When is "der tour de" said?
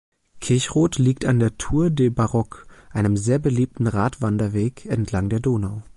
1.37-2.09